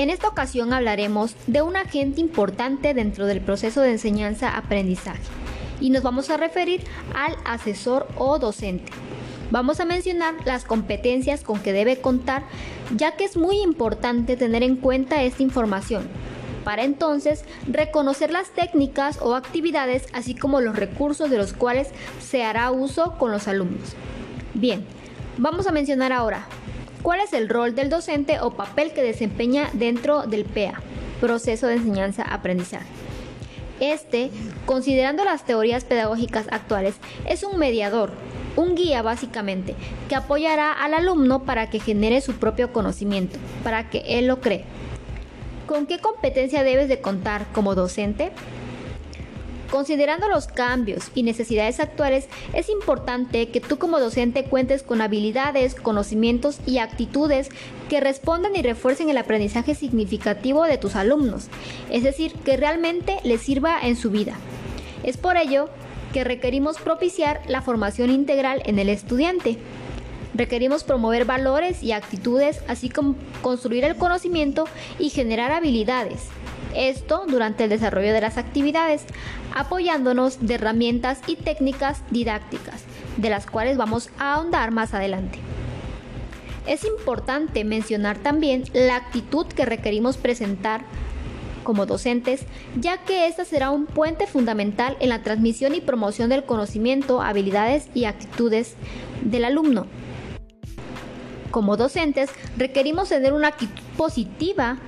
[0.00, 5.20] En esta ocasión hablaremos de un agente importante dentro del proceso de enseñanza-aprendizaje
[5.78, 6.84] y nos vamos a referir
[7.14, 8.90] al asesor o docente.
[9.50, 12.44] Vamos a mencionar las competencias con que debe contar,
[12.96, 16.08] ya que es muy importante tener en cuenta esta información,
[16.64, 21.88] para entonces reconocer las técnicas o actividades, así como los recursos de los cuales
[22.26, 23.92] se hará uso con los alumnos.
[24.54, 24.82] Bien,
[25.36, 26.46] vamos a mencionar ahora
[27.02, 30.80] cuál es el rol del docente o papel que desempeña dentro del PEA,
[31.20, 32.86] proceso de enseñanza-aprendizaje.
[33.80, 34.30] Este,
[34.66, 36.94] considerando las teorías pedagógicas actuales,
[37.26, 38.12] es un mediador,
[38.56, 39.74] un guía básicamente,
[40.08, 44.64] que apoyará al alumno para que genere su propio conocimiento, para que él lo cree.
[45.66, 48.32] ¿Con qué competencia debes de contar como docente?
[49.70, 55.76] Considerando los cambios y necesidades actuales, es importante que tú como docente cuentes con habilidades,
[55.76, 57.50] conocimientos y actitudes
[57.88, 61.46] que respondan y refuercen el aprendizaje significativo de tus alumnos,
[61.88, 64.34] es decir, que realmente les sirva en su vida.
[65.04, 65.68] Es por ello
[66.12, 69.56] que requerimos propiciar la formación integral en el estudiante.
[70.34, 74.64] Requerimos promover valores y actitudes, así como construir el conocimiento
[74.98, 76.28] y generar habilidades.
[76.74, 79.04] Esto durante el desarrollo de las actividades,
[79.54, 82.84] apoyándonos de herramientas y técnicas didácticas,
[83.16, 85.38] de las cuales vamos a ahondar más adelante.
[86.66, 90.82] Es importante mencionar también la actitud que requerimos presentar
[91.64, 92.42] como docentes,
[92.78, 97.88] ya que esta será un puente fundamental en la transmisión y promoción del conocimiento, habilidades
[97.94, 98.76] y actitudes
[99.22, 99.86] del alumno.
[101.50, 104.78] Como docentes, requerimos tener una actitud positiva,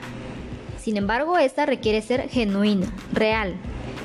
[0.83, 3.55] sin embargo, esta requiere ser genuina, real.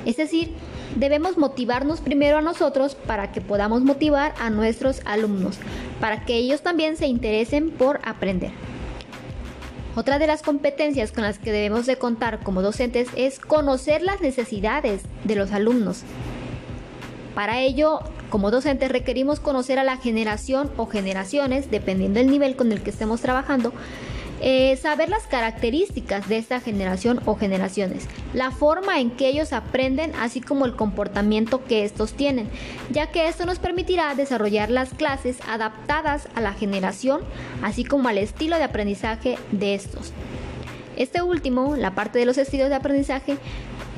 [0.06, 0.54] Es decir,
[0.96, 5.58] debemos motivarnos primero a nosotros para que podamos motivar a nuestros alumnos,
[6.00, 8.52] para que ellos también se interesen por aprender.
[9.96, 14.22] Otra de las competencias con las que debemos de contar como docentes es conocer las
[14.22, 16.04] necesidades de los alumnos.
[17.34, 22.72] Para ello, como docentes requerimos conocer a la generación o generaciones, dependiendo del nivel con
[22.72, 23.74] el que estemos trabajando,
[24.40, 30.14] eh, saber las características de esta generación o generaciones, la forma en que ellos aprenden,
[30.20, 32.48] así como el comportamiento que estos tienen,
[32.92, 37.22] ya que esto nos permitirá desarrollar las clases adaptadas a la generación,
[37.64, 40.14] así como al estilo de aprendizaje de estos.
[40.98, 43.38] Este último, la parte de los estilos de aprendizaje,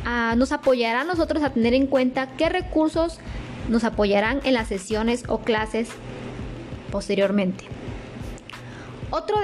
[0.05, 3.19] ah, nos apoyará a nosotros a tener en cuenta qué recursos
[3.67, 5.89] nos apoyarán en las sesiones o clases
[6.91, 7.78] posteriormente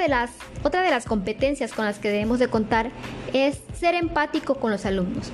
[0.05, 0.31] de las,
[0.63, 2.91] otra de las competencias con las que debemos de contar
[3.33, 5.31] es ser empático con los alumnos.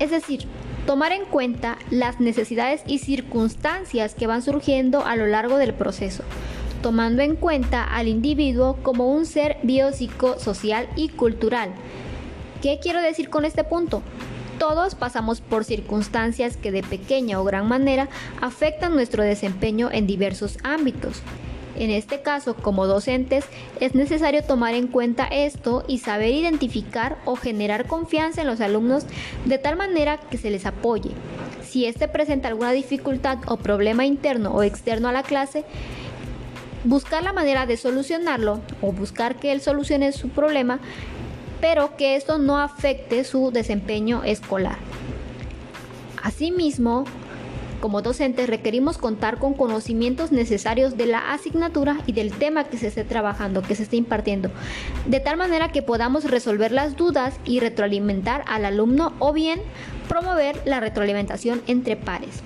[0.00, 0.46] Es decir,
[0.86, 6.24] tomar en cuenta las necesidades y circunstancias que van surgiendo a lo largo del proceso,
[6.82, 11.70] tomando en cuenta al individuo como un ser biopsicosocial y cultural.
[12.60, 14.02] ¿Qué quiero decir con este punto?
[14.58, 18.08] Todos pasamos por circunstancias que de pequeña o gran manera
[18.40, 21.22] afectan nuestro desempeño en diversos ámbitos.
[21.76, 23.44] En este caso, como docentes,
[23.80, 29.04] es necesario tomar en cuenta esto y saber identificar o generar confianza en los alumnos
[29.46, 31.10] de tal manera que se les apoye.
[31.62, 35.64] Si éste presenta alguna dificultad o problema interno o externo a la clase,
[36.84, 40.80] buscar la manera de solucionarlo o buscar que él solucione su problema,
[41.60, 44.76] pero que esto no afecte su desempeño escolar.
[46.22, 47.04] Asimismo,
[47.82, 52.86] como docentes requerimos contar con conocimientos necesarios de la asignatura y del tema que se
[52.86, 54.50] esté trabajando, que se esté impartiendo,
[55.06, 59.60] de tal manera que podamos resolver las dudas y retroalimentar al alumno o bien
[60.08, 62.40] promover la retroalimentación entre pares.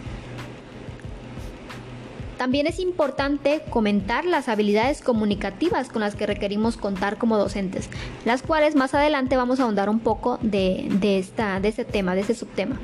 [2.38, 7.90] También es importante comentar las habilidades comunicativas con las que requerimos contar como docentes,
[8.24, 12.22] las cuales más adelante vamos a ahondar un poco de, esta, de este tema, de
[12.22, 12.78] este subtema.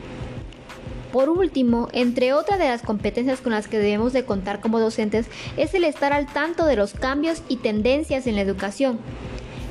[1.12, 5.26] Por último, entre otras de las competencias con las que debemos de contar como docentes
[5.58, 8.98] es el estar al tanto de los cambios y tendencias en la educación.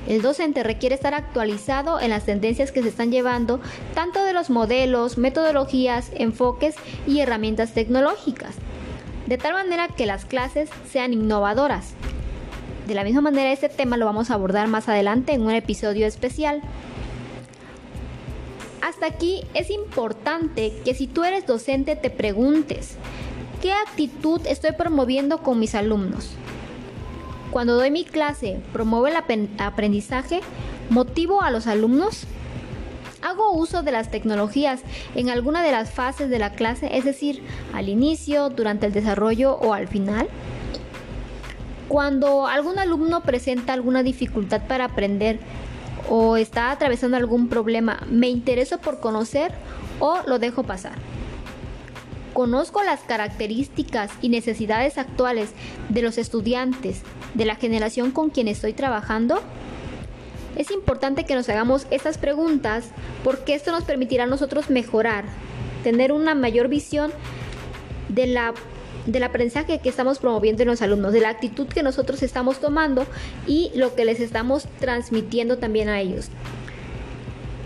[0.07, 3.59] El docente requiere estar actualizado en las tendencias que se están llevando,
[3.95, 6.75] tanto de los modelos, metodologías, enfoques
[7.07, 8.55] y herramientas tecnológicas,
[9.25, 11.93] de tal manera que las clases sean innovadoras.
[12.87, 16.05] De la misma manera, este tema lo vamos a abordar más adelante en un episodio
[16.05, 16.61] especial.
[18.81, 22.95] Hasta aquí es importante que si tú eres docente te preguntes,
[23.61, 26.31] ¿qué actitud estoy promoviendo con mis alumnos?
[27.51, 29.15] Cuando doy mi clase, ¿promuevo el
[29.59, 30.41] aprendizaje?
[30.89, 32.23] ¿Motivo a los alumnos?
[33.21, 34.81] ¿Hago uso de las tecnologías
[35.15, 37.43] en alguna de las fases de la clase, es decir,
[37.73, 40.27] al inicio, durante el desarrollo o al final?
[41.87, 45.39] Cuando algún alumno presenta alguna dificultad para aprender,
[46.09, 49.51] o está atravesando algún problema, me intereso por conocer
[49.99, 50.93] o lo dejo pasar.
[52.33, 55.51] Conozco las características y necesidades actuales
[55.89, 57.01] de los estudiantes
[57.33, 59.41] de la generación con quien estoy trabajando.
[60.55, 62.85] Es importante que nos hagamos estas preguntas
[63.23, 65.25] porque esto nos permitirá a nosotros mejorar,
[65.83, 67.11] tener una mayor visión
[68.09, 68.53] de la
[69.05, 73.05] del aprendizaje que estamos promoviendo en los alumnos, de la actitud que nosotros estamos tomando
[73.47, 76.29] y lo que les estamos transmitiendo también a ellos.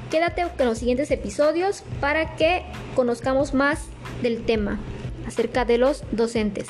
[0.09, 2.63] Quédate con los siguientes episodios para que
[2.95, 3.85] conozcamos más
[4.21, 4.79] del tema
[5.27, 6.67] acerca de los docentes.